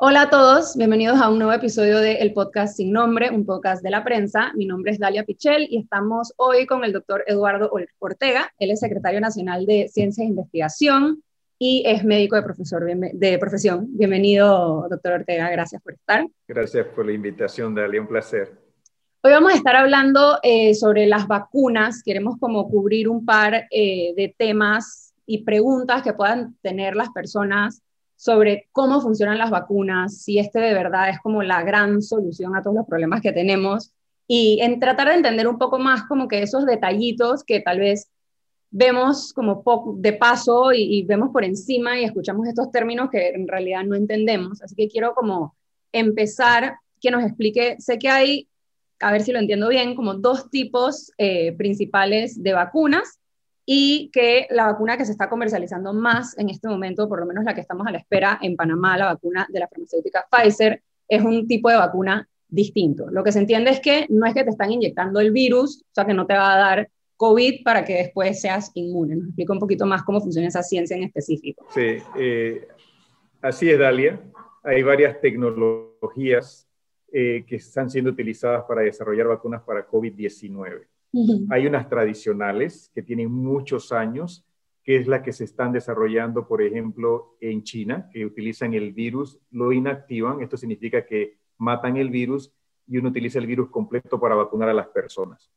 [0.00, 3.82] Hola a todos, bienvenidos a un nuevo episodio de El Podcast Sin Nombre, un podcast
[3.82, 4.52] de la prensa.
[4.54, 7.68] Mi nombre es Dalia Pichel y estamos hoy con el doctor Eduardo
[7.98, 8.48] Ortega.
[8.60, 11.24] Él es secretario nacional de Ciencia e Investigación
[11.58, 13.88] y es médico de, profesor, de profesión.
[13.88, 16.24] Bienvenido, doctor Ortega, gracias por estar.
[16.46, 18.52] Gracias por la invitación, Dalia, un placer.
[19.24, 22.04] Hoy vamos a estar hablando eh, sobre las vacunas.
[22.04, 27.82] Queremos como cubrir un par eh, de temas y preguntas que puedan tener las personas
[28.18, 32.62] sobre cómo funcionan las vacunas, si este de verdad es como la gran solución a
[32.62, 33.92] todos los problemas que tenemos
[34.26, 38.10] y en tratar de entender un poco más como que esos detallitos que tal vez
[38.70, 39.62] vemos como
[39.98, 44.60] de paso y, vemos por encima y escuchamos estos términos que en realidad no entendemos.
[44.62, 45.54] Así que quiero como
[45.92, 48.48] empezar que nos explique, sé que hay,
[48.98, 53.20] a ver si lo entiendo bien, como dos tipos eh, principales de vacunas
[53.70, 57.44] y que la vacuna que se está comercializando más en este momento, por lo menos
[57.44, 61.22] la que estamos a la espera en Panamá, la vacuna de la farmacéutica Pfizer, es
[61.22, 63.10] un tipo de vacuna distinto.
[63.10, 65.94] Lo que se entiende es que no es que te están inyectando el virus, o
[65.94, 69.16] sea, que no te va a dar COVID para que después seas inmune.
[69.16, 71.66] Nos explica un poquito más cómo funciona esa ciencia en específico.
[71.74, 72.68] Sí, eh,
[73.42, 74.18] así es, Dalia.
[74.62, 76.66] Hay varias tecnologías
[77.12, 80.86] eh, que están siendo utilizadas para desarrollar vacunas para COVID-19.
[81.50, 84.46] Hay unas tradicionales que tienen muchos años,
[84.82, 89.38] que es la que se están desarrollando, por ejemplo, en China, que utilizan el virus,
[89.50, 92.52] lo inactivan, esto significa que matan el virus
[92.86, 95.50] y uno utiliza el virus completo para vacunar a las personas.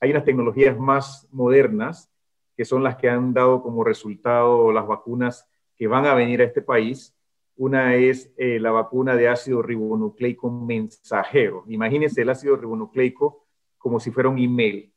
[0.00, 2.10] Hay unas tecnologías más modernas,
[2.56, 6.44] que son las que han dado como resultado las vacunas que van a venir a
[6.44, 7.14] este país.
[7.56, 11.64] Una es eh, la vacuna de ácido ribonucleico mensajero.
[11.68, 13.45] Imagínense el ácido ribonucleico
[13.86, 14.92] como si fuera un email.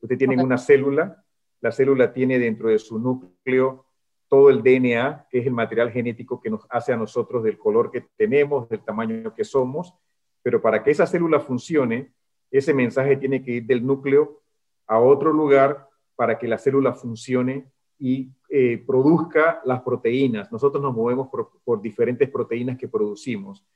[0.00, 1.22] Usted tiene una célula,
[1.60, 3.84] la célula tiene dentro de su núcleo
[4.28, 7.90] todo el DNA, que es el material genético que nos hace a nosotros del color
[7.90, 9.92] que tenemos, del tamaño que somos,
[10.42, 12.14] pero para que esa célula funcione,
[12.50, 14.40] ese mensaje tiene que ir del núcleo
[14.86, 20.50] a otro lugar para que la célula funcione y eh, produzca las proteínas.
[20.50, 23.66] Nosotros nos movemos por, diferentes proteínas que producimos.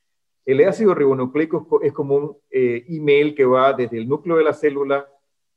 [0.44, 4.53] El ácido ribonucleico es como un eh, email que va desde el núcleo de la
[4.53, 5.09] célula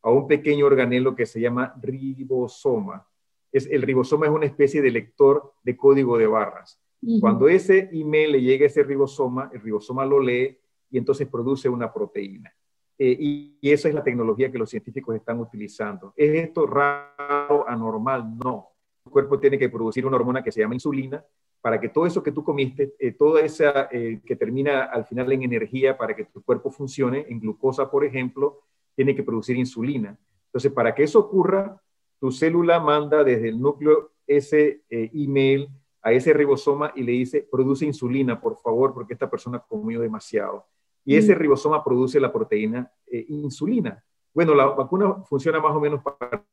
[0.02, 3.06] a un pequeño organelo que se llama ribosoma.
[3.52, 6.80] Es, el ribosoma es una especie de lector de código de barras.
[7.20, 10.58] Cuando ese email le llega a ese ribosoma, el ribosoma lo lee
[10.90, 12.52] y entonces produce una proteína.
[12.98, 16.14] Eh, y, y, esa es la tecnología que los científicos están utilizando.
[16.16, 18.36] ¿Es esto raro, anormal?
[18.44, 18.70] No.
[19.06, 21.24] El cuerpo tiene que producir una hormona que se llama insulina
[21.62, 25.32] para que todo eso que tú comiste, eh, toda esa eh, que termina al final
[25.32, 28.62] en energía para que tu cuerpo funcione, en glucosa, por ejemplo,
[28.96, 30.18] tiene que producir insulina.
[30.48, 31.82] Entonces, para que eso ocurra,
[32.20, 35.70] tu célula manda desde el núcleo ese eh, email
[36.02, 40.66] a ese ribosoma y le dice, produce insulina, por favor, porque esta persona comió demasiado.
[41.04, 41.40] Y ese mm.
[41.40, 42.92] ribosoma produce la proteína
[43.30, 44.04] insulina.
[44.34, 46.02] Bueno, la vacuna funciona más o menos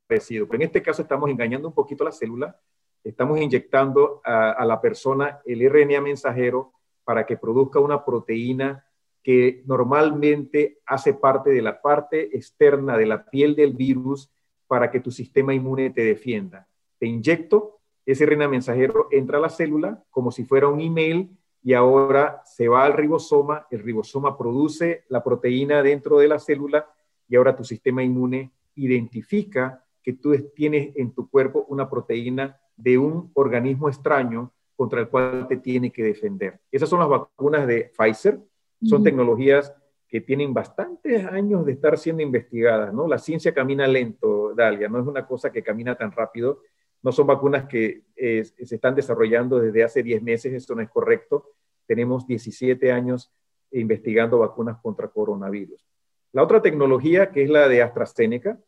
[0.07, 2.59] parecido, pero en este caso estamos engañando un poquito a la célula
[3.05, 6.73] estamos inyectando a, la persona el RNA mensajero
[7.03, 8.85] para que produzca una proteína
[9.23, 14.31] que normalmente hace parte de la parte externa de la piel del virus
[14.67, 16.67] para que tu sistema inmune te defienda.
[16.97, 21.29] Te inyecto, ese RNA mensajero entra a la célula como si fuera un email
[21.63, 26.87] y ahora se va al ribosoma, el ribosoma produce la proteína dentro de la célula
[27.27, 32.97] y ahora tu sistema inmune identifica que tú tienes en tu cuerpo una proteína de
[32.97, 36.59] un organismo extraño contra el cual te tiene que defender.
[36.71, 38.39] Esas son las vacunas de Pfizer.
[38.83, 39.73] Son tecnologías
[40.07, 43.07] que tienen bastantes años de estar siendo investigadas, ¿no?
[43.07, 46.61] La ciencia camina lento, Dalia, no es una cosa que camina tan rápido.
[47.01, 50.89] No son vacunas que eh, se están desarrollando desde hace 10 meses, esto no es
[50.89, 51.51] correcto.
[51.87, 53.31] Tenemos 17 años
[53.71, 55.85] investigando vacunas contra coronavirus.
[56.31, 58.59] La otra tecnología, que es la de AstraZeneca,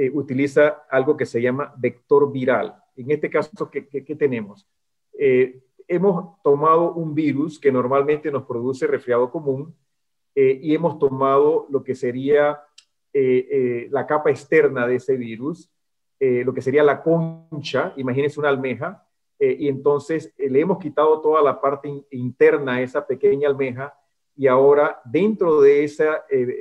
[0.00, 2.74] eh, utiliza algo que se llama vector viral.
[2.96, 4.66] En este caso, ¿qué, tenemos?
[5.12, 9.76] Eh, hemos tomado un virus que normalmente nos produce resfriado común
[10.34, 12.62] eh, y hemos tomado lo que sería
[13.12, 15.68] la capa externa de ese virus,
[16.20, 19.04] lo que sería la concha, imagínense una almeja,
[19.40, 23.92] y entonces le hemos quitado toda la parte interna a esa pequeña almeja
[24.36, 26.08] y ahora dentro de ese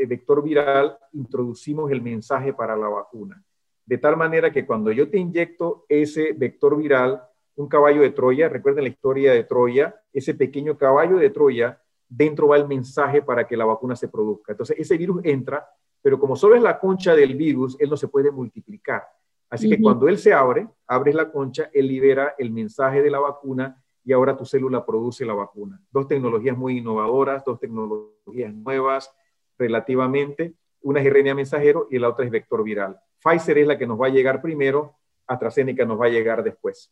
[0.07, 3.43] vector viral introducimos el mensaje para la vacuna
[3.89, 7.23] de tal manera que cuando yo te inyecto ese vector viral,
[7.55, 12.49] un caballo de Troya, recuerden la historia de Troya, ese pequeño caballo de Troya, dentro
[12.49, 14.51] va el mensaje para que la vacuna se produzca.
[14.51, 15.67] Entonces, ese virus entra,
[16.03, 19.07] pero como solo es la concha del virus, él no se puede multiplicar.
[19.49, 23.17] Así que cuando él se abre, abres la concha, él libera el mensaje de la
[23.17, 25.79] vacuna y ahora tu célula produce la vacuna.
[25.91, 29.13] Dos tecnologías muy innovadoras, dos tecnologías nuevas
[29.55, 30.55] relativamente.
[30.81, 32.97] Una es RNA mensajero y la otra es vector viral.
[33.23, 34.95] Pfizer es la que nos va a llegar primero,
[35.27, 36.91] AstraZeneca nos va a llegar después.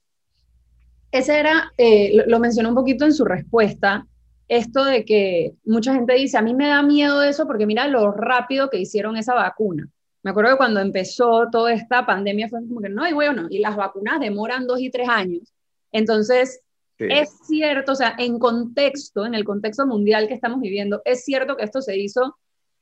[1.12, 4.06] Ese era, eh, lo mencionó un poquito en su respuesta,
[4.48, 8.12] esto de que mucha gente dice, a mí me da miedo eso porque mira lo
[8.12, 9.90] rápido que hicieron esa vacuna.
[10.22, 13.58] Me acuerdo que cuando empezó toda esta pandemia fue como que no, y bueno, y
[13.58, 15.52] las vacunas demoran dos y tres años.
[15.92, 16.62] Entonces,
[17.00, 21.56] es cierto, o sea, en contexto, en el contexto mundial que estamos viviendo, es cierto
[21.56, 22.38] que esto se hizo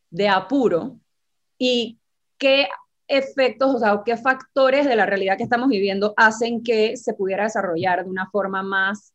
[0.09, 0.97] de apuro
[1.57, 1.99] y
[2.37, 2.67] qué
[3.07, 7.43] efectos, o sea, qué factores de la realidad que estamos viviendo hacen que se pudiera
[7.43, 9.13] desarrollar de una forma más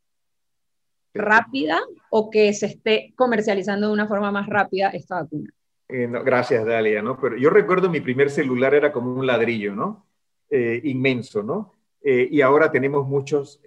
[1.12, 1.80] rápida
[2.10, 5.50] o que se esté comercializando de una forma más rápida esta vacuna.
[5.88, 7.18] Eh, gracias, Dalia, ¿no?
[7.20, 10.06] Pero yo recuerdo mi primer celular era como un ladrillo, ¿no?
[10.48, 11.74] Eh, inmenso, ¿no?
[12.02, 13.60] Eh, y ahora tenemos muchos,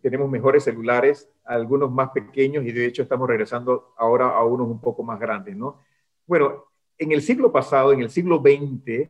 [0.00, 4.80] tenemos mejores celulares, algunos más pequeños y de hecho estamos regresando ahora a unos un
[4.80, 5.80] poco más grandes, ¿no?
[6.26, 6.64] Bueno,
[6.98, 9.08] en el siglo pasado, en el siglo XX,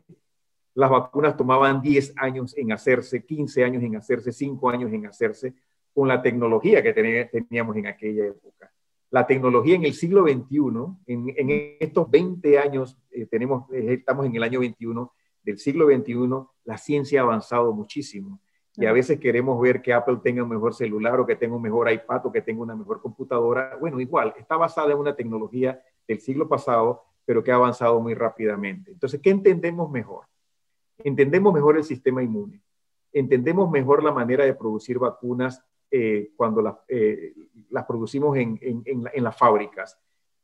[0.75, 5.55] las vacunas tomaban 10 años en hacerse, 15 años en hacerse, 5 años en hacerse
[5.91, 8.71] con la tecnología que teníamos en aquella época.
[9.09, 10.57] La tecnología en el siglo XXI,
[11.07, 16.45] en, estos 20 años, eh, tenemos, eh, estamos en el año 21 del siglo XXI,
[16.65, 18.39] la ciencia ha avanzado muchísimo.
[18.77, 21.61] Y a veces queremos ver que Apple tenga un mejor celular o que tenga un
[21.63, 23.75] mejor iPad o que tenga una mejor computadora.
[23.79, 28.13] Bueno, igual, está basada en una tecnología del siglo pasado, pero que ha avanzado muy
[28.13, 28.91] rápidamente.
[28.91, 30.25] Entonces, ¿qué entendemos mejor?
[30.99, 32.61] Entendemos mejor el sistema inmune,
[33.11, 37.33] entendemos mejor la manera de producir vacunas eh, cuando las, eh,
[37.71, 39.97] las producimos en, en, las fábricas.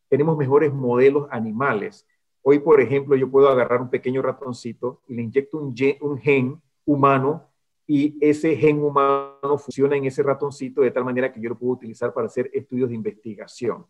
[0.10, 2.08] Tenemos mejores modelos animales.
[2.42, 6.18] Hoy, por ejemplo, yo puedo agarrar un pequeño ratoncito y le inyecto un gen, un
[6.18, 7.53] gen humano
[7.86, 11.74] y ese gen humano funciona en ese ratoncito de tal manera que yo lo puedo
[11.74, 13.86] utilizar para hacer estudios de investigación.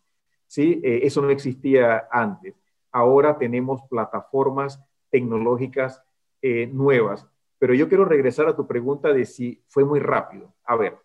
[0.47, 0.79] ¿Sí?
[0.83, 2.55] Eh, eso no existía antes.
[2.91, 4.79] Ahora tenemos plataformas
[5.09, 6.03] tecnológicas
[6.71, 7.25] nuevas.
[7.57, 10.53] Pero yo quiero regresar a tu pregunta de si fue muy rápido.
[10.65, 10.97] A ver,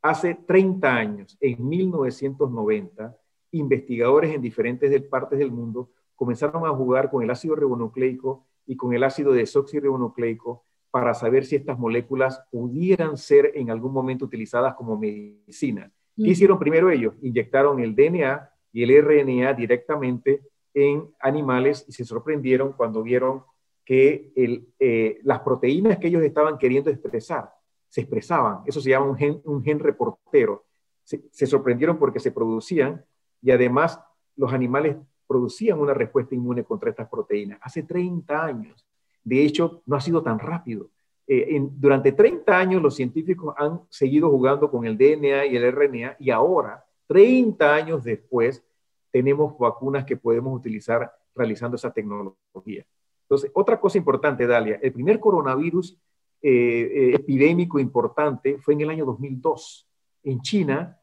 [0.00, 3.16] Hace 30 años, en 1990,
[3.50, 8.92] investigadores en diferentes partes del mundo comenzaron a jugar con el ácido ribonucleico y con
[8.94, 14.98] el ácido desoxirribonucleico para saber si estas moléculas pudieran ser en algún momento utilizadas como
[14.98, 15.90] medicina.
[16.16, 17.14] ¿Qué hicieron primero ellos?
[17.22, 20.42] Inyectaron el DNA y el RNA directamente
[20.74, 23.42] en animales y se sorprendieron cuando vieron
[23.84, 24.32] que
[24.78, 27.50] eh, las proteínas que ellos estaban queriendo expresar
[27.88, 28.60] se expresaban.
[28.66, 30.66] Eso se llama un gen, un gen reportero.
[31.02, 33.02] Se, sorprendieron porque se producían
[33.40, 33.98] y además
[34.36, 34.96] los animales
[35.26, 37.58] producían una respuesta inmune contra estas proteínas.
[37.62, 38.86] Hace 30 años.
[39.28, 40.88] De hecho, no ha sido tan rápido.
[41.26, 46.16] Eh, durante 30 años los científicos han seguido jugando con el DNA y el RNA
[46.18, 48.64] y ahora, 30 años después,
[49.10, 52.86] tenemos vacunas que podemos utilizar realizando esa tecnología.
[53.22, 55.98] Entonces, otra cosa importante, Dalia, el primer coronavirus
[56.40, 59.86] eh, eh, epidémico importante fue en el año 2002.
[60.24, 60.94] En China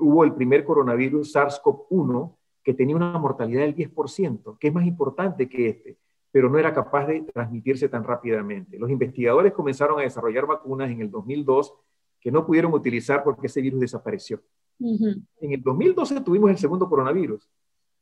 [0.00, 5.48] hubo el primer coronavirus SARS-CoV-1 que tenía una mortalidad del 10%, que es más importante
[5.48, 5.96] que este,
[6.32, 8.78] pero no era capaz de transmitirse tan rápidamente.
[8.78, 11.74] Los investigadores comenzaron a desarrollar vacunas en el 2002
[12.20, 14.42] que no pudieron utilizar porque ese virus desapareció.
[14.78, 17.48] En el 2012 tuvimos el segundo coronavirus.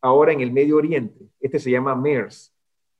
[0.01, 2.53] Ahora en el Medio Oriente, este se llama MERS,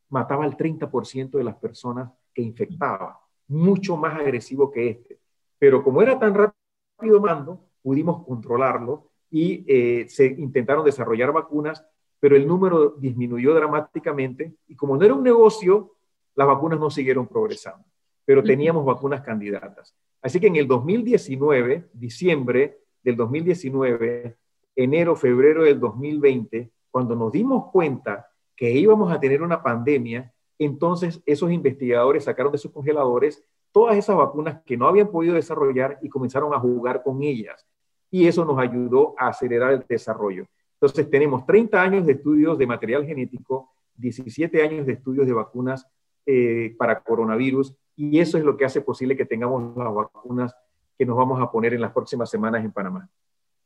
[0.09, 5.19] mataba al 30% de las personas que infectaba mucho más agresivo que este.
[5.59, 11.85] Pero como era tan rápido mando, pudimos controlarlo y eh, se intentaron desarrollar vacunas,
[12.21, 15.95] pero el número disminuyó dramáticamente y como no era un negocio,
[16.35, 17.85] las vacunas no siguieron progresando,
[18.25, 19.95] pero teníamos vacunas candidatas.
[20.21, 24.37] Así que en el 2019, diciembre del 2019,
[24.77, 31.23] enero, febrero del 2020, cuando nos dimos cuenta que íbamos a tener una pandemia, entonces
[31.25, 36.09] esos investigadores sacaron de sus congeladores todas esas vacunas que no habían podido desarrollar y
[36.09, 37.67] comenzaron a jugar con ellas.
[38.11, 40.47] Y eso nos ayudó a acelerar el desarrollo.
[40.81, 45.87] Entonces tenemos 30 años de estudios de material genético, 17 años de estudios de vacunas
[46.25, 50.55] eh, para coronavirus y eso es lo que hace posible que tengamos las vacunas
[50.97, 53.09] que nos vamos a poner en las próximas semanas en Panamá.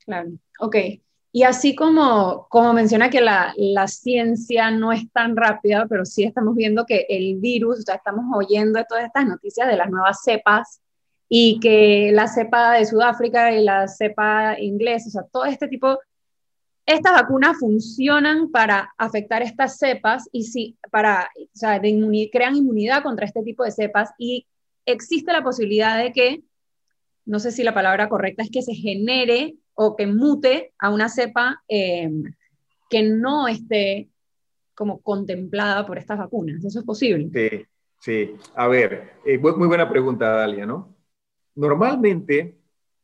[0.04, 0.76] Claro, ok.
[1.35, 6.25] Y así como, como menciona que la, la, ciencia no es tan rápida, pero sí
[6.25, 10.83] estamos viendo que el virus, ya estamos oyendo todas estas noticias de las nuevas cepas
[11.28, 15.99] y que la cepa de Sudáfrica y la cepa inglesa, o sea, todo este tipo,
[16.87, 23.43] estas vacunas funcionan para afectar estas cepas y sí, para, o crean inmunidad contra este
[23.43, 24.47] tipo de cepas y
[24.85, 26.43] existe la posibilidad de que,
[27.25, 31.09] no sé si la palabra correcta es que se genere o que mute a una
[31.09, 32.11] cepa eh,
[32.91, 34.11] que no esté
[34.75, 36.65] como contemplada por estas vacunas.
[36.65, 37.31] ¿Eso es posible?
[37.33, 37.67] Sí,
[38.01, 38.35] sí.
[38.57, 40.97] A ver, eh, muy buena pregunta, Dalia, ¿no?
[41.55, 42.59] Normalmente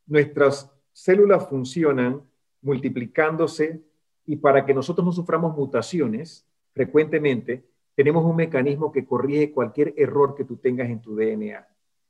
[0.06, 2.27] nuestras células funcionan
[2.62, 3.82] multiplicándose
[4.26, 10.34] y para que nosotros no suframos mutaciones frecuentemente, tenemos un mecanismo que corrige cualquier error
[10.36, 11.66] que tú tengas en tu DNA.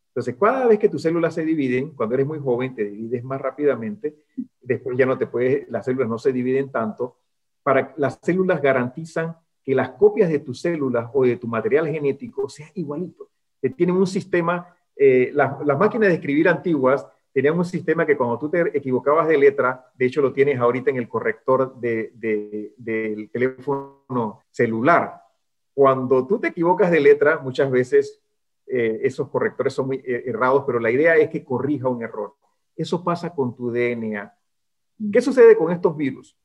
[0.09, 3.41] Entonces, cada vez que tus células se dividen, cuando eres muy joven, te divides más
[3.41, 4.17] rápidamente,
[4.61, 7.17] después ya no te puedes, las células no se dividen tanto,
[7.63, 12.49] para las células garantizan que las copias de tus células o de tu material genético
[12.49, 13.29] sean igualitos.
[13.77, 18.51] Tienen un sistema, eh, las, máquinas de escribir antiguas tenían un sistema que cuando tú
[18.51, 22.13] te equivocabas de letra, de hecho lo tienes ahorita en el corrector de,
[22.77, 25.23] del teléfono celular.
[25.75, 28.21] Cuando tú te equivocas de letra, muchas veces
[28.67, 32.35] eh, esos correctores son muy eh, errados, pero la idea es que corrija un error.
[32.77, 34.35] Eso pasa con tu DNA.
[35.13, 36.37] ¿Qué sucede con estos virus?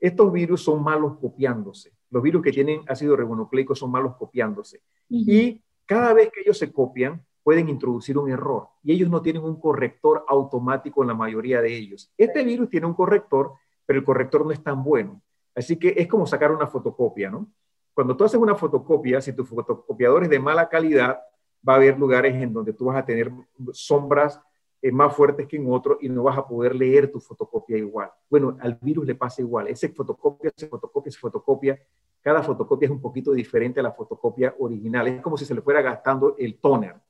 [0.00, 1.92] Estos virus son malos copiándose.
[2.10, 4.80] Los virus que tienen ácido ribonucleico son malos copiándose.
[5.08, 9.42] Y cada vez que ellos se copian, pueden introducir un error y ellos no tienen
[9.42, 12.12] un corrector automático en la mayoría de ellos.
[12.18, 13.54] Este virus tiene un corrector,
[13.86, 15.22] pero el corrector no es tan bueno.
[15.54, 17.48] Así que es como sacar una fotocopia, ¿no?
[17.94, 21.20] Cuando tú haces una fotocopia, si tu fotocopiador es de mala calidad,
[21.66, 23.32] va a haber lugares en donde tú vas a tener
[23.72, 24.38] sombras
[24.82, 28.10] eh, más fuertes que en otro y no vas a poder leer tu fotocopia igual.
[28.28, 29.68] Bueno, al virus le pasa igual.
[29.68, 31.80] Ese fotocopia, se fotocopia, se fotocopia.
[32.20, 35.08] Cada fotocopia es un poquito diferente a la fotocopia original.
[35.08, 37.07] Es como si se le fuera gastando el toner.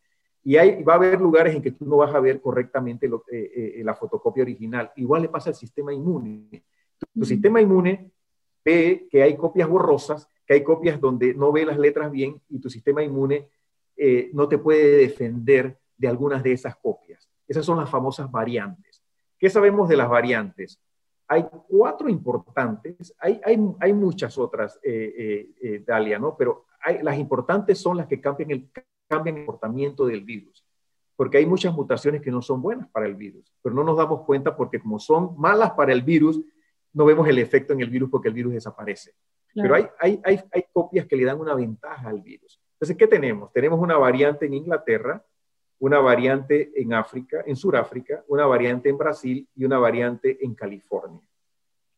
[0.48, 3.22] Y hay, va a haber lugares en que tú no vas a ver correctamente lo,
[3.30, 4.90] eh, eh, la fotocopia original.
[4.96, 6.64] Igual le pasa al sistema inmune.
[7.12, 8.10] Tu, sistema inmune
[8.64, 12.60] ve que hay copias borrosas, que hay copias donde no ve las letras bien y
[12.60, 13.46] tu sistema inmune
[13.94, 17.28] eh, no te puede defender de algunas de esas copias.
[17.46, 19.02] Esas son las famosas variantes.
[19.38, 20.80] ¿Qué sabemos de las variantes?
[21.26, 24.80] Hay cuatro importantes, hay, hay, hay muchas otras,
[25.86, 26.38] Dalia, ¿no?
[26.38, 28.70] Pero hay, las importantes son las que cambian el
[29.08, 30.64] cambia el comportamiento del virus.
[31.16, 34.24] Porque hay muchas mutaciones que no son buenas para el virus, pero no nos damos
[34.24, 36.40] cuenta porque como son malas para el virus,
[36.92, 39.14] no vemos el efecto en el virus porque el virus desaparece.
[39.54, 42.60] Pero hay, hay, hay, hay copias que le dan una ventaja al virus.
[42.74, 43.52] Entonces, ¿qué tenemos?
[43.52, 45.24] Tenemos una variante en Inglaterra,
[45.80, 51.22] una variante en África, en Sudáfrica, una variante en Brasil y una variante en California.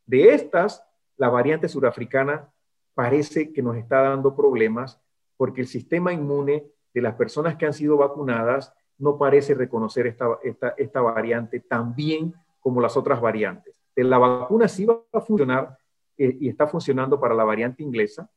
[0.06, 0.82] De estas,
[1.16, 2.50] la variante surafricana
[2.94, 5.00] parece que nos está dando problemas
[5.36, 10.38] porque el sistema inmune de las personas que han sido vacunadas no parece reconocer esta,
[10.76, 13.74] esta, variante tan bien como las otras variantes.
[13.96, 15.78] La vacuna sí va a funcionar
[16.16, 18.30] eh, y está funcionando para la variante inglesa,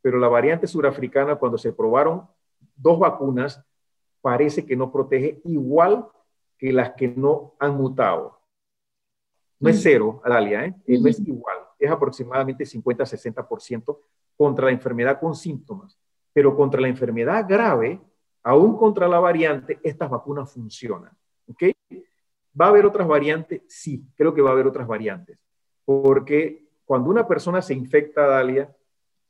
[0.00, 2.26] pero la variante surafricana, cuando se probaron
[2.74, 3.62] dos vacunas,
[4.20, 6.06] parece que no protege igual
[6.58, 8.40] que las que no han mutado.
[9.58, 9.82] No es mm.
[9.82, 10.74] cero, Adalia, ¿eh?
[10.86, 13.98] eh no es igual, es aproximadamente 50-60%
[14.36, 15.98] contra la enfermedad con síntomas
[16.36, 17.98] pero contra la enfermedad grave,
[18.42, 21.10] aún contra la variante, estas vacunas funcionan.
[21.48, 21.62] ¿Ok?
[22.60, 23.62] ¿Va a haber otras variantes?
[23.68, 25.38] Sí, creo que va a haber otras variantes.
[25.86, 28.70] Porque cuando una persona se infecta, Dalia,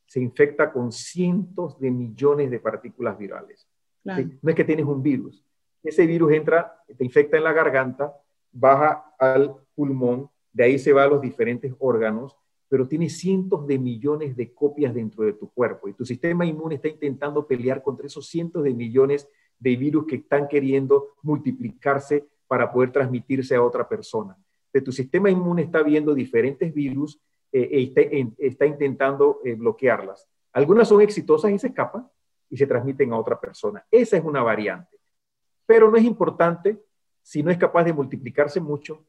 [0.05, 3.65] se infecta con cientos de millones de partículas virales.
[4.03, 5.45] No es que tienes un virus.
[5.81, 8.17] Ese virus entra, te infecta en la garganta,
[8.51, 12.35] baja al pulmón, de ahí se va a los diferentes órganos
[12.69, 16.75] pero tiene cientos de millones de copias dentro de tu cuerpo y tu sistema inmune
[16.75, 19.27] está intentando pelear contra esos cientos de millones
[19.59, 24.37] de virus que están queriendo multiplicarse para poder transmitirse a otra persona.
[24.73, 27.19] De tu sistema inmune está viendo diferentes virus
[27.51, 30.27] eh, e está, intentando eh, bloquearlas.
[30.53, 32.07] Algunas son exitosas y se escapan
[32.49, 33.85] y se transmiten a otra persona.
[33.89, 34.97] Esa es una variante.
[35.65, 36.81] Pero no es importante
[37.21, 39.05] si no es capaz de multiplicarse mucho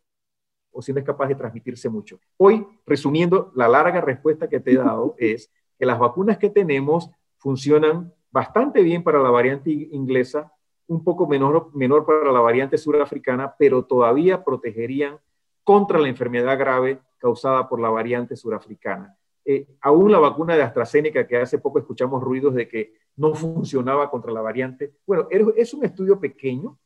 [0.79, 2.21] o si no es capaz de transmitirse mucho.
[2.37, 7.11] Hoy, resumiendo, la larga respuesta que te he dado es que las vacunas que tenemos
[7.39, 10.53] funcionan bastante bien para la variante inglesa,
[10.87, 15.19] un poco menor, menor para la variante surafricana, pero todavía protegerían
[15.65, 19.19] contra la enfermedad grave causada por la variante surafricana.
[19.45, 24.09] Eh, aún la vacuna de AstraZeneca, que hace poco escuchamos ruidos de que no funcionaba
[24.11, 26.79] contra la variante, bueno, es un estudio pequeño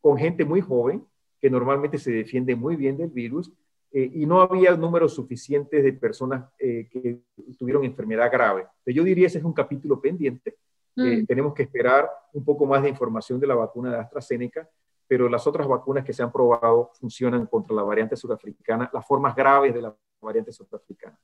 [0.00, 1.04] con gente muy joven,
[1.42, 3.50] que normalmente se defiende muy bien del virus,
[3.90, 7.18] eh, y no había números suficientes de personas eh, que
[7.58, 8.66] tuvieron enfermedad grave.
[8.86, 10.56] yo diría ese es un capítulo pendiente.
[10.96, 11.26] Eh, mm.
[11.26, 14.68] tenemos que esperar un poco más de información de la vacuna de AstraZeneca,
[15.08, 19.34] pero las otras vacunas que se han probado funcionan contra la variante surafricana, las formas
[19.34, 21.18] graves de la variante surafricana.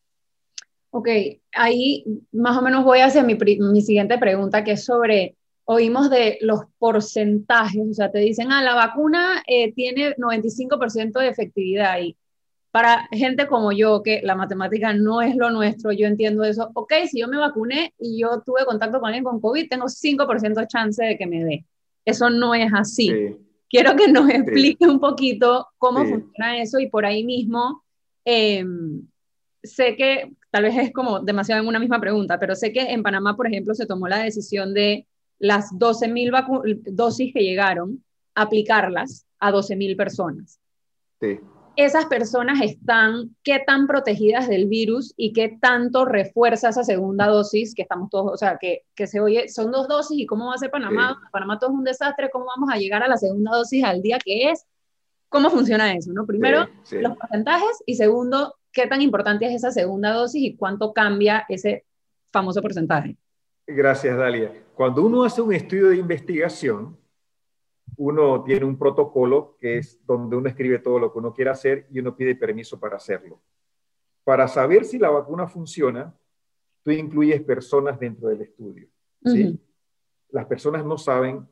[0.90, 1.08] Ok,
[1.52, 5.36] ahí más o menos voy hacia mi, mi siguiente pregunta, que es sobre
[5.70, 11.28] oímos de los porcentajes, o sea, te dicen, ah, la vacuna eh, tiene 95% de
[11.28, 12.16] efectividad y
[12.70, 16.70] para gente como yo, que la matemática no es lo nuestro, yo entiendo eso.
[16.72, 20.54] Ok, si yo me vacuné y yo tuve contacto con alguien con COVID, tengo 5%
[20.54, 21.66] de chance de que me dé.
[22.02, 23.12] Eso no es así.
[23.68, 27.84] Quiero que nos explique un poquito cómo funciona eso y por ahí mismo,
[28.24, 29.06] em,
[29.62, 33.02] sé que tal vez es como demasiado en una misma pregunta, pero sé que en
[33.02, 35.06] Panamá, por ejemplo, se tomó la decisión de
[35.38, 38.04] las 12.000 dosis que llegaron,
[38.34, 40.60] aplicarlas a 12.000 personas.
[41.20, 41.38] Sí
[41.78, 47.72] esas personas están, qué tan protegidas del virus y qué tanto refuerza esa segunda dosis
[47.72, 50.54] que estamos todos, o sea, que, que se oye, son dos dosis y cómo va
[50.54, 53.52] a ser Panamá, Panamá todo es un desastre, cómo vamos a llegar a la segunda
[53.52, 54.66] dosis al día que es,
[55.28, 56.26] cómo funciona eso, ¿no?
[56.26, 61.44] Primero, los porcentajes y segundo, qué tan importante es esa segunda dosis y cuánto cambia
[61.48, 61.84] ese
[62.32, 63.16] famoso porcentaje.
[63.68, 64.50] Gracias, Dalia.
[64.78, 66.96] Cuando uno hace un estudio de investigación,
[67.96, 71.88] uno tiene un protocolo que es donde uno escribe todo lo que uno quiere hacer
[71.90, 73.42] y uno pide permiso para hacerlo.
[74.22, 76.16] Para saber si la vacuna funciona,
[76.84, 78.86] tú incluyes personas dentro del estudio.
[79.24, 79.58] ¿sí?
[80.30, 81.48] Las personas no saben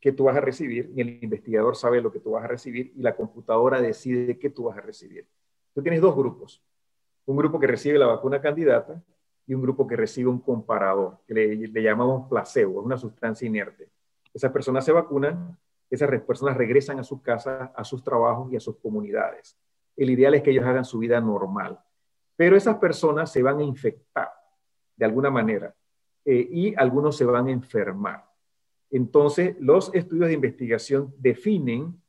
[0.00, 2.92] qué tú vas a recibir, ni el investigador sabe lo que tú vas a recibir
[2.94, 5.26] y la computadora decide qué tú vas a recibir.
[5.74, 6.62] Tú tienes dos grupos.
[7.26, 9.02] Un grupo que recibe la vacuna candidata
[9.46, 13.46] y un grupo que recibe un comparador, que le, le llamamos placebo, es una sustancia
[13.46, 13.88] inerte.
[14.32, 15.56] Esas personas se vacunan
[15.94, 19.56] esas personas regresan a sus casas, a sus trabajos y a sus comunidades.
[19.96, 21.78] El ideal es que ellos hagan su vida normal,
[22.36, 24.28] pero esas personas se van a infectar
[24.96, 25.74] de alguna manera
[26.24, 28.24] eh, y algunos se van a enfermar.
[28.90, 32.00] Entonces, los estudios de investigación definen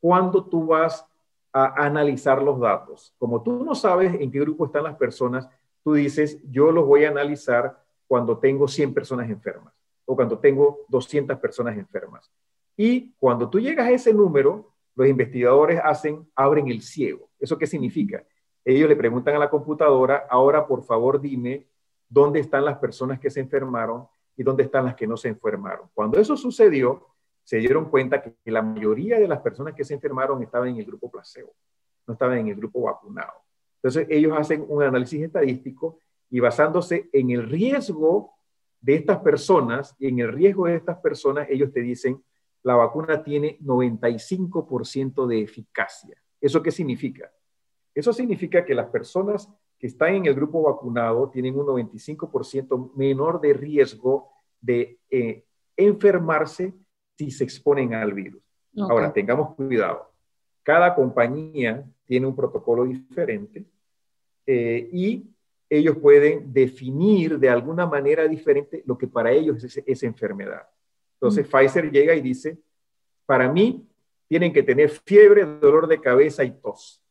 [0.00, 1.06] cuándo tú vas
[1.52, 3.14] a analizar los datos.
[3.18, 5.48] Como tú no sabes en qué grupo están las personas,
[5.82, 9.72] tú dices, yo los voy a analizar cuando tengo 100 personas enfermas
[10.04, 12.30] o cuando tengo 200 personas enfermas.
[12.76, 17.30] Y cuando tú llegas a ese número, los investigadores hacen, abren el ciego.
[17.38, 18.24] ¿Eso qué significa?
[18.64, 21.66] Ellos le preguntan a la computadora, ahora por favor dime
[22.08, 25.88] dónde están las personas que se enfermaron y dónde están las que no se enfermaron.
[25.94, 27.08] Cuando eso sucedió,
[27.42, 30.84] se dieron cuenta que la mayoría de las personas que se enfermaron estaban en el
[30.84, 31.52] grupo placebo,
[32.06, 33.32] no estaban en el grupo vacunado.
[33.82, 35.98] Entonces ellos hacen un análisis estadístico
[36.30, 38.32] y basándose en el riesgo
[38.80, 42.22] de estas personas y en el riesgo de estas personas, ellos te dicen,
[42.62, 46.16] la vacuna tiene 95% de eficacia.
[46.40, 47.30] ¿Eso qué significa?
[47.94, 53.40] Eso significa que las personas que están en el grupo vacunado tienen un 95% menor
[53.40, 55.44] de riesgo de eh,
[55.76, 56.72] enfermarse
[57.18, 58.42] si se exponen al virus.
[58.78, 60.12] Ahora, tengamos cuidado.
[60.62, 63.64] Cada compañía tiene un protocolo diferente
[64.44, 65.30] eh, y
[65.70, 70.68] ellos pueden definir de alguna manera diferente lo que para ellos es esa enfermedad.
[71.14, 72.58] Entonces Pfizer llega y dice,
[73.24, 73.88] para mí
[74.28, 77.02] tienen que tener fiebre, dolor de cabeza y tos.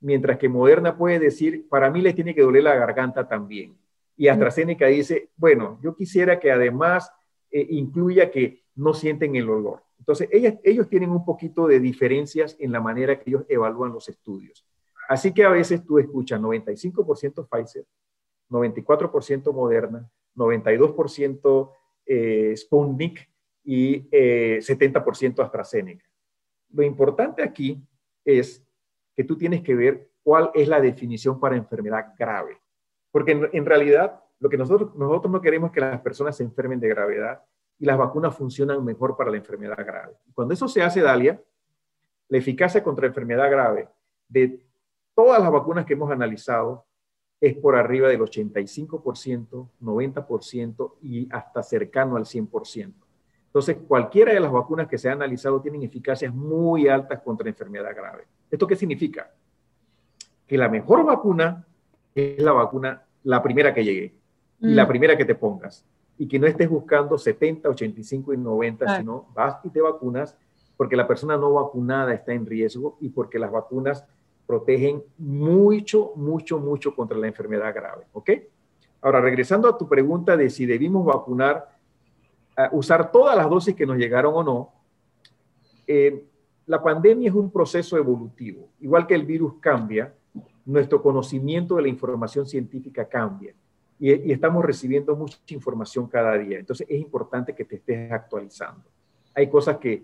[0.00, 3.76] Mientras que Moderna puede decir, para mí les tiene que doler la garganta también.
[4.16, 7.12] Y AstraZeneca dice, bueno, yo quisiera que además
[7.50, 9.82] eh, incluya que no sienten el olor.
[10.00, 14.66] Entonces, ellos tienen un poquito de diferencias en la manera que ellos evalúan los estudios.
[15.08, 17.84] Así que a veces tú escuchas 95% Pfizer,
[18.48, 21.72] 94% Moderna, 92%
[22.06, 23.30] eh, Sputnik
[23.62, 26.04] y 70% eh, AstraZeneca.
[26.70, 27.80] Lo importante aquí
[28.24, 28.66] es
[29.14, 32.58] que tú tienes que ver cuál es la definición para enfermedad grave.
[33.10, 36.88] Porque en, realidad lo que nosotros, nosotros no queremos que las personas se enfermen de
[36.88, 37.42] gravedad
[37.80, 40.12] y las vacunas funcionan mejor para la enfermedad grave.
[40.34, 41.42] Cuando eso se hace, Dalia,
[42.28, 43.88] la eficacia contra enfermedad grave
[44.28, 44.62] de
[45.14, 46.84] todas las vacunas que hemos analizado
[47.40, 52.92] es por arriba del 85%, 90% y hasta cercano al 100%.
[53.46, 57.96] Entonces, cualquiera de las vacunas que se han analizado tienen eficacias muy altas contra enfermedad
[57.96, 58.26] grave.
[58.50, 59.32] ¿Esto qué significa?
[60.46, 61.66] Que la mejor vacuna
[62.14, 64.14] es la vacuna, la primera que llegue
[64.60, 64.88] y la mm.
[64.88, 65.84] primera que te pongas.
[66.20, 70.36] Y que no estés buscando 70, 85 y 90, sino vas y te vacunas
[70.76, 74.04] porque la persona no vacunada está en riesgo y porque las vacunas
[74.46, 78.04] protegen mucho, mucho, mucho contra la enfermedad grave.
[78.12, 78.30] ¿Ok?
[79.00, 81.70] Ahora, regresando a tu pregunta de si debimos vacunar
[82.72, 84.72] usar todas las dosis que nos llegaron o no,
[85.86, 86.22] eh,
[86.66, 88.68] la pandemia es un proceso evolutivo.
[88.80, 90.12] Igual que el virus cambia,
[90.66, 93.54] nuestro conocimiento de la información científica cambia
[94.00, 96.58] y, y, estamos recibiendo mucha información cada día.
[96.58, 98.84] Entonces es importante que te estés actualizando.
[99.34, 100.02] Hay cosas que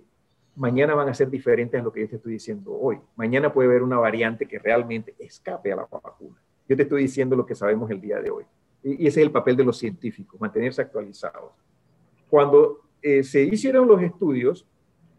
[0.55, 2.99] mañana van a ser diferentes a lo que yo te estoy diciendo hoy.
[3.17, 6.37] Mañana puede haber una variante que realmente escape a la vacuna.
[6.69, 8.45] Yo te estoy diciendo lo que sabemos el día de hoy.
[8.83, 11.53] Y, y ese es el papel de los científicos, mantenerse actualizados.
[12.29, 14.67] Cuando eh, se hicieron los estudios,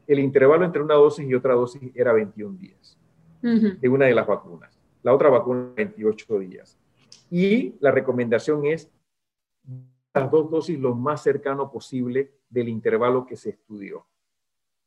[0.08, 2.98] el intervalo entre una dosis y otra dosis era 21 días
[3.42, 4.78] de una de las vacunas.
[5.04, 6.78] la otra vacuna 28 días.
[7.30, 8.90] Y la recomendación es
[10.14, 14.06] las dos dosis lo más cercano posible del intervalo que se estudió.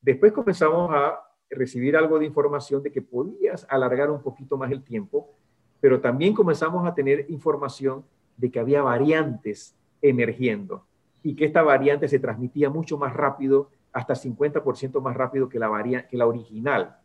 [0.00, 4.83] Después comenzamos a recibir algo de información de que podías alargar un poquito más el
[4.83, 5.37] tiempo,
[5.81, 8.05] pero también comenzamos a tener información
[8.37, 10.87] de que había variantes emergiendo
[11.22, 16.07] y que esta variante se transmitía mucho más rápido, hasta 50% más rápido que la,
[16.09, 16.96] que la original.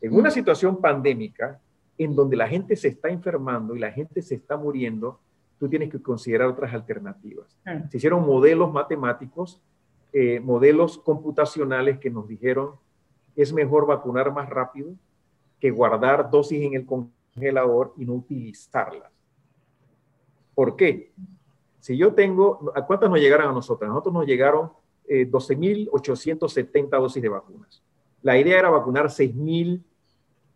[0.00, 1.60] En una situación pandémica,
[1.98, 5.20] en donde la gente se está enfermando y la gente se está muriendo,
[5.58, 7.56] tú tienes que considerar otras alternativas.
[7.90, 9.60] Se hicieron modelos matemáticos,
[10.12, 12.72] eh, modelos computacionales que nos dijeron
[13.36, 14.94] es mejor vacunar más rápido
[15.60, 19.10] que guardar dosis en el congelador y no utilizarlas.
[20.54, 21.12] ¿Por qué?
[21.80, 23.88] Si yo tengo, ¿a cuántas nos llegaron a nosotros?
[23.88, 24.70] A nosotros nos llegaron
[25.06, 27.82] eh, 12.870 dosis de vacunas.
[28.22, 29.10] La idea era vacunar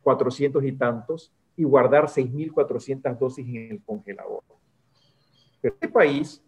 [0.04, 4.42] 6.400 y tantos y guardar 6.400 dosis en el congelador.
[5.60, 6.42] Pero en este país,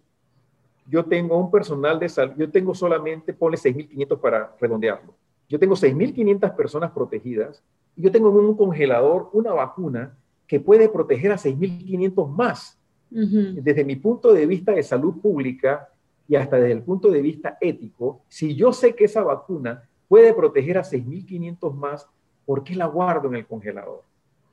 [0.86, 5.14] yo tengo un personal de salud, yo tengo solamente, pone 6.500 para redondearlo.
[5.48, 7.62] Yo tengo 6.500 personas protegidas
[7.96, 12.76] y yo tengo en un congelador una vacuna que puede proteger a 6.500 más.
[13.10, 15.88] Desde mi punto de vista de salud pública
[16.28, 20.32] y hasta desde el punto de vista ético, si yo sé que esa vacuna puede
[20.32, 22.08] proteger a 6.500 más,
[22.46, 24.02] ¿por qué la guardo en el congelador?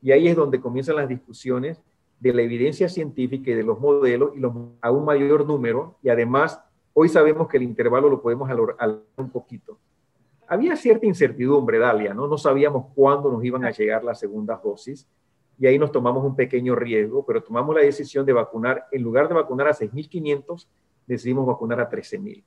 [0.02, 1.82] Y ahí es donde comienzan las discusiones
[2.20, 5.96] de la evidencia científica y de los modelos y los, a un mayor número.
[6.02, 6.62] Y además,
[6.94, 9.78] hoy sabemos que el intervalo lo podemos alargar un poquito.
[10.48, 12.28] Había cierta incertidumbre, Dalia, ¿no?
[12.28, 15.08] No sabíamos cuándo nos iban a llegar las segundas dosis
[15.60, 19.28] y ahí nos tomamos un pequeño riesgo, pero tomamos la decisión de vacunar, en lugar
[19.28, 20.68] de vacunar a 6.500,
[21.08, 22.44] decidimos vacunar a 13.000.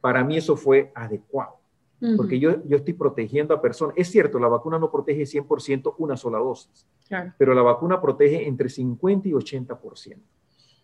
[0.00, 1.59] Para mí eso fue adecuado,
[2.16, 3.94] porque yo, yo estoy protegiendo a personas.
[3.96, 6.86] Es cierto, la vacuna no protege 100% una sola dosis,
[7.36, 10.16] pero la vacuna protege entre 50 y 80%.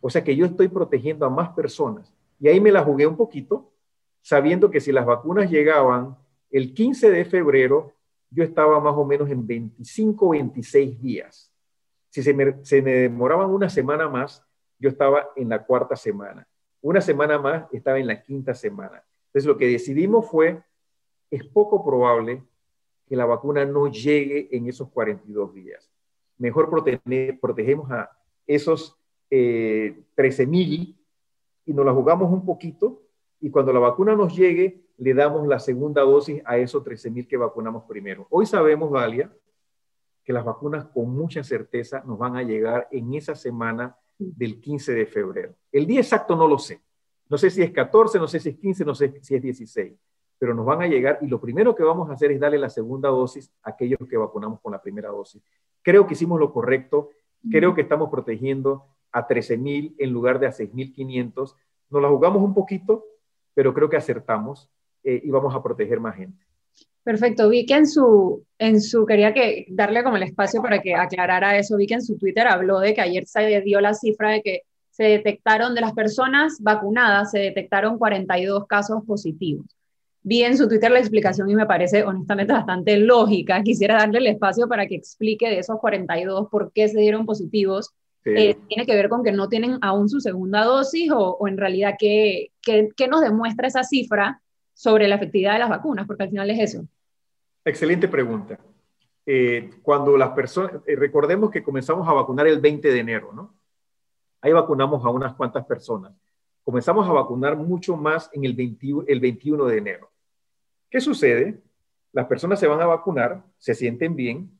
[0.00, 2.12] O sea que yo estoy protegiendo a más personas.
[2.38, 3.72] Y ahí me la jugué un poquito,
[4.20, 6.16] sabiendo que si las vacunas llegaban
[6.50, 7.92] el 15 de febrero,
[8.30, 11.52] yo estaba más o menos en 25 o 26 días.
[12.10, 14.44] Si se me, se me demoraban una semana más,
[14.78, 16.46] yo estaba en la cuarta semana.
[16.82, 19.02] Una semana más, estaba en la quinta semana.
[19.26, 20.62] Entonces, lo que decidimos fue,
[21.30, 22.42] es poco probable
[23.06, 25.90] que la vacuna no llegue en esos 42 días.
[26.38, 26.68] Mejor
[27.40, 28.10] protegemos a
[28.46, 28.96] esos
[29.30, 30.96] eh, 13 mil
[31.64, 33.02] y nos la jugamos un poquito
[33.40, 37.28] y cuando la vacuna nos llegue, le damos la segunda dosis a esos 13 mil
[37.28, 38.26] que vacunamos primero.
[38.30, 39.30] Hoy sabemos, Dalia,
[40.24, 44.94] que las vacunas con mucha certeza nos van a llegar en esa semana del 15
[44.94, 45.54] de febrero.
[45.70, 46.80] El día exacto no lo sé.
[47.28, 49.92] No sé si es 14, no sé si es 15, no sé si es 16,
[50.38, 52.68] pero nos van a llegar y lo primero que vamos a hacer es darle la
[52.68, 55.42] segunda dosis a aquellos que vacunamos con la primera dosis.
[55.82, 57.10] Creo que hicimos lo correcto,
[57.50, 61.54] creo que estamos protegiendo a 13 mil en lugar de a 6.500.
[61.90, 63.04] Nos la jugamos un poquito,
[63.54, 64.68] pero creo que acertamos
[65.02, 66.44] eh, y vamos a proteger más gente.
[67.02, 70.96] Perfecto, vi que en su, en su, quería que darle como el espacio para que
[70.96, 74.32] aclarara eso, vi que en su Twitter habló de que ayer se dio la cifra
[74.32, 79.75] de que se detectaron, de las personas vacunadas, se detectaron 42 casos positivos.
[80.28, 83.62] Vi en su Twitter la explicación y me parece honestamente bastante lógica.
[83.62, 87.94] Quisiera darle el espacio para que explique de esos 42 por qué se dieron positivos.
[88.24, 91.56] Eh, ¿Tiene que ver con que no tienen aún su segunda dosis o, o en
[91.56, 94.42] realidad qué, qué, qué nos demuestra esa cifra
[94.74, 96.08] sobre la efectividad de las vacunas?
[96.08, 96.84] Porque al final es eso.
[97.64, 98.58] Excelente pregunta.
[99.24, 103.54] Eh, cuando las personas, eh, recordemos que comenzamos a vacunar el 20 de enero, ¿no?
[104.40, 106.12] Ahí vacunamos a unas cuantas personas.
[106.64, 110.10] Comenzamos a vacunar mucho más en el, 21, el 21 de enero.
[110.90, 111.62] ¿Qué sucede?
[112.12, 114.50] Las personas se van a vacunar, se sienten bien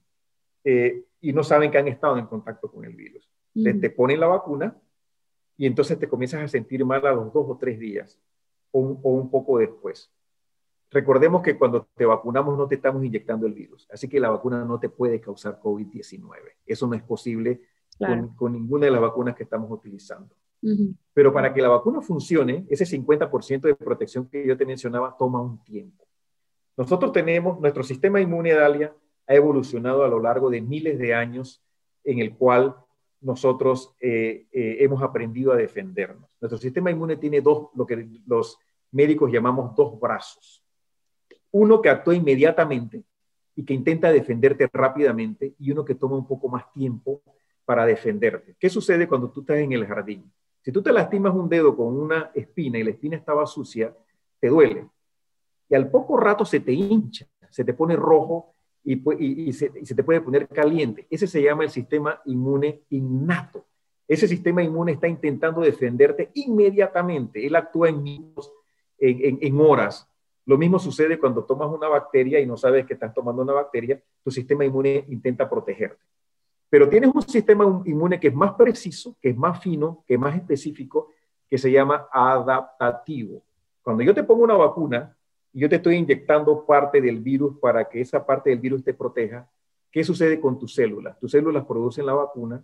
[0.65, 3.31] eh, y no saben que han estado en contacto con el virus.
[3.55, 4.77] te, ponen la vacuna
[5.57, 8.19] y entonces te comienzas a sentir mal a los dos o tres días
[8.73, 10.12] o un poco después.
[10.91, 14.65] Recordemos que cuando te vacunamos no te estamos inyectando el virus, así que la vacuna
[14.65, 16.31] no te puede causar COVID-19.
[16.65, 17.61] Eso no es posible
[18.37, 20.35] con, ninguna de las vacunas que estamos utilizando.
[21.12, 25.41] Pero para que la vacuna funcione, ese 50% de protección que yo te mencionaba toma
[25.41, 26.06] un tiempo.
[26.77, 28.95] Nosotros tenemos, nuestro sistema inmune, Dalia,
[29.27, 31.62] ha evolucionado a lo largo de miles de años
[32.05, 32.77] en el cual
[33.21, 36.31] nosotros eh, eh, hemos aprendido a defendernos.
[36.41, 38.59] Nuestro sistema inmune tiene dos, lo que los
[38.93, 40.62] médicos llamamos dos brazos.
[41.51, 43.03] Uno que actúa inmediatamente
[43.55, 47.23] y que intenta defenderte rápidamente y uno que toma un poco más tiempo
[47.65, 48.55] para defenderte.
[48.59, 50.31] ¿Qué sucede cuando tú estás en el jardín?
[50.62, 53.97] Si tú te lastimas un dedo con una espina y la espina estaba sucia,
[54.39, 54.87] te duele.
[55.69, 60.21] Y al poco rato se te hincha, se te pone rojo y, se, te puede
[60.21, 61.07] poner caliente.
[61.11, 63.65] Ese se llama el sistema inmune innato.
[64.07, 67.45] Ese sistema inmune está intentando defenderte inmediatamente.
[67.45, 68.07] Él actúa en,
[68.99, 70.09] en, en horas.
[70.45, 74.01] Lo mismo sucede cuando tomas una bacteria y no sabes que estás tomando una bacteria,
[74.23, 76.05] tu sistema inmune intenta protegerte.
[76.69, 80.21] Pero tienes un sistema inmune que es más preciso, que es más fino, que es
[80.21, 81.09] más específico,
[81.49, 83.43] que se llama adaptativo.
[83.83, 85.16] Cuando yo te pongo una vacuna
[85.61, 89.49] yo te estoy inyectando parte del virus para que esa parte del virus te proteja,
[89.90, 91.19] ¿qué sucede con tus células?
[91.19, 92.62] Tus células producen la vacuna,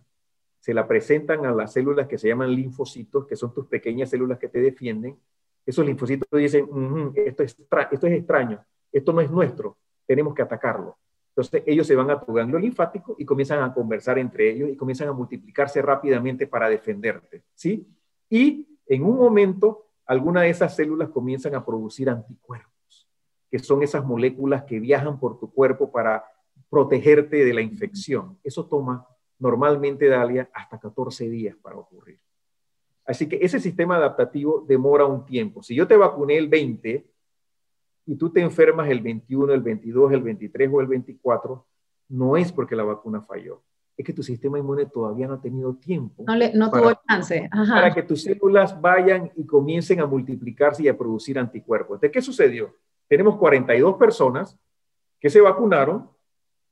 [0.58, 4.38] se la presentan a las células que se llaman linfocitos, que son tus pequeñas células
[4.38, 5.16] que te defienden,
[5.64, 6.68] esos linfocitos dicen,
[7.14, 7.56] esto, es
[7.90, 9.76] esto es extraño, esto no es nuestro,
[10.06, 10.98] tenemos que atacarlo.
[11.28, 14.76] Entonces ellos se van a tu ganglio linfático y comienzan a conversar entre ellos y
[14.76, 17.86] comienzan a multiplicarse rápidamente para defenderte, ¿sí?
[18.28, 22.71] Y en un momento, alguna de esas células comienzan a producir anticuerpos,
[23.52, 26.24] que son esas moléculas que viajan por tu cuerpo para
[26.70, 28.38] protegerte de la infección.
[28.42, 29.06] Eso toma
[29.38, 32.18] normalmente, Dalia, hasta 14 días para ocurrir.
[33.04, 35.62] Así que ese sistema adaptativo demora un tiempo.
[35.62, 37.06] Si yo te vacuné el 20
[38.06, 41.66] y tú te enfermas el 21, el 22, el 23 o el 24,
[42.08, 43.62] no es porque la vacuna falló.
[43.98, 46.24] Es que tu sistema inmune todavía no ha tenido tiempo.
[46.26, 47.50] No, no tuvo chance.
[47.52, 52.00] Para que tus células vayan y comiencen a multiplicarse y a producir anticuerpos.
[52.00, 52.74] ¿De qué sucedió?
[53.08, 54.58] Tenemos 42 personas
[55.20, 56.10] que se vacunaron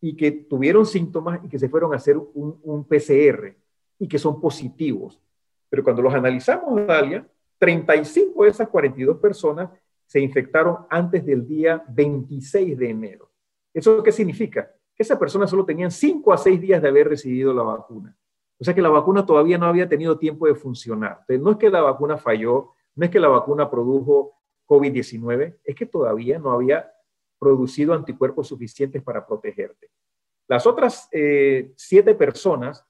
[0.00, 3.54] y que tuvieron síntomas y que se fueron a hacer un, un PCR
[3.98, 5.20] y que son positivos.
[5.68, 7.26] Pero cuando los analizamos, Dalia,
[7.58, 9.70] 35 de esas 42 personas
[10.06, 13.30] se infectaron antes del día 26 de enero.
[13.72, 14.72] ¿Eso qué significa?
[14.94, 18.16] Que esas personas solo tenían 5 a 6 días de haber recibido la vacuna.
[18.58, 21.18] O sea que la vacuna todavía no había tenido tiempo de funcionar.
[21.20, 24.39] Entonces, no es que la vacuna falló, no es que la vacuna produjo
[24.70, 26.92] COVID-19, es que todavía no había
[27.40, 29.90] producido anticuerpos suficientes para protegerte.
[30.46, 32.86] Las otras eh, siete personas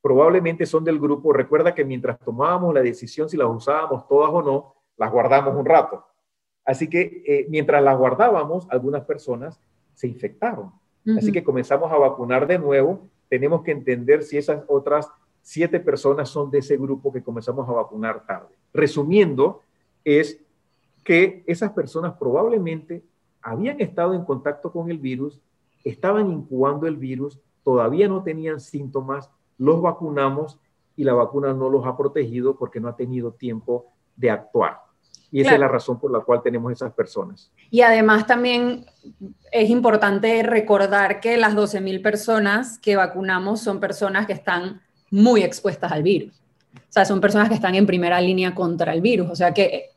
[0.00, 4.42] probablemente son del grupo, recuerda que mientras tomábamos la decisión si las usábamos todas o
[4.42, 6.06] no, las guardamos un rato.
[6.64, 9.60] Así que eh, mientras las guardábamos, algunas personas
[9.92, 10.72] se infectaron.
[11.18, 13.08] Así que comenzamos a vacunar de nuevo.
[13.28, 15.10] Tenemos que entender si esas otras
[15.42, 18.54] siete personas son de ese grupo que comenzamos a vacunar tarde.
[18.72, 19.60] Resumiendo,
[20.04, 20.43] es
[21.04, 23.04] que esas personas probablemente
[23.42, 25.40] habían estado en contacto con el virus,
[25.84, 30.58] estaban incubando el virus, todavía no tenían síntomas, los vacunamos
[30.96, 34.78] y la vacuna no los ha protegido porque no ha tenido tiempo de actuar.
[35.30, 37.50] Y esa es la razón por la cual tenemos esas personas.
[37.68, 38.86] Y además también
[39.50, 45.90] es importante recordar que las 12.000 personas que vacunamos son personas que están muy expuestas
[45.90, 46.40] al virus.
[46.76, 49.28] O sea, son personas que están en primera línea contra el virus.
[49.28, 49.93] O sea, que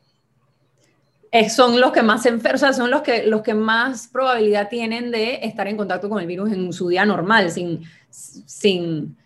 [1.50, 4.68] son los que más se enferman, o sea, son los que, los que más probabilidad
[4.68, 9.16] tienen de estar en contacto con el virus en su día normal, sin, sin,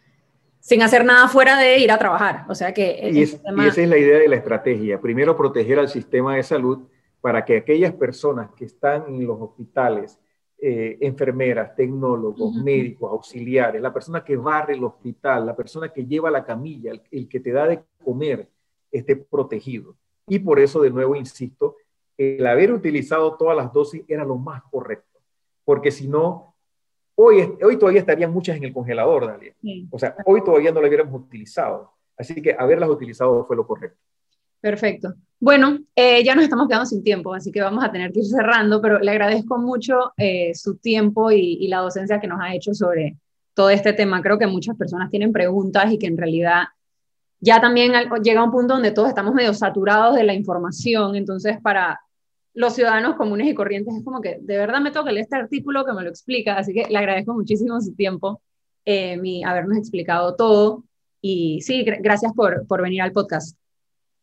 [0.60, 2.44] sin hacer nada fuera de ir a trabajar.
[2.48, 3.10] O sea que...
[3.12, 5.00] Y, esa es la idea de la estrategia.
[5.00, 6.80] Primero, proteger al sistema de salud
[7.20, 10.18] para que aquellas personas que están en los hospitales,
[10.60, 16.30] eh, enfermeras, tecnólogos, médicos, auxiliares, la persona que barre el hospital, la persona que lleva
[16.30, 18.48] la camilla, el, que te da de comer,
[18.90, 19.96] esté protegido.
[20.28, 21.76] Y por eso, de nuevo, insisto,
[22.16, 25.20] el haber utilizado todas las dosis era lo más correcto,
[25.64, 26.52] porque si no,
[27.14, 29.54] Hoy, hoy todavía estarían muchas en el congelador, Dalia.
[29.90, 31.92] O sea, hoy todavía no la hubiéramos utilizado.
[32.16, 33.98] Así que haberlas utilizado fue lo correcto.
[34.60, 35.14] Perfecto.
[35.38, 38.26] Bueno, eh, ya nos estamos quedando sin tiempo, así que vamos a tener que ir
[38.26, 42.54] cerrando, pero le agradezco mucho eh, su tiempo y, y, la docencia que nos ha
[42.54, 43.16] hecho sobre
[43.54, 44.22] todo este tema.
[44.22, 46.64] Creo que muchas personas tienen preguntas y que en realidad
[47.42, 52.00] ya también llega un punto donde todos estamos medio saturados de la información, entonces para
[52.54, 55.84] los ciudadanos comunes y corrientes es como que de verdad me toca leer este artículo
[55.84, 58.40] que me lo explica, así que le agradezco muchísimo su tiempo,
[58.84, 60.84] eh, mi, habernos explicado todo
[61.20, 63.58] y sí, gracias por, por venir al podcast.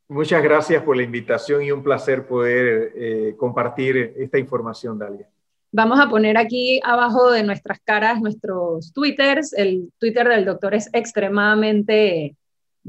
[0.08, 5.28] Muchas gracias por la invitación y un placer poder eh, compartir esta información, Dalia.
[5.74, 9.54] Vamos a poner aquí abajo de nuestras caras nuestros twitters.
[9.54, 12.38] El Twitter del doctor es extremadamente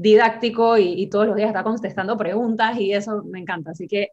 [0.01, 3.71] didáctico y, todos los días está contestando preguntas y eso me encanta.
[3.71, 4.09] Así que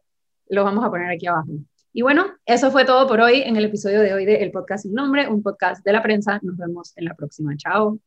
[0.47, 1.49] lo vamos a poner aquí abajo.
[1.91, 4.83] Y bueno, eso fue todo por hoy en el episodio de hoy de El Podcast
[4.83, 6.39] Sin Nombre, un podcast de la prensa.
[6.43, 7.55] Nos vemos en la próxima.
[7.57, 7.97] Chao.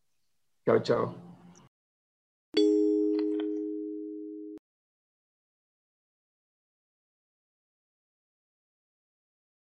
[0.64, 1.32] Chao, chao.